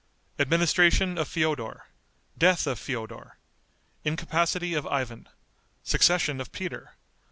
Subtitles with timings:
[0.39, 1.81] Administration of Feodor.
[2.35, 3.37] Death of Feodor.
[4.03, 5.29] Incapacity of Ivan.
[5.83, 6.95] Succession of Peter.